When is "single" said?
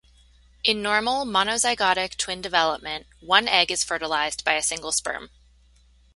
4.63-4.91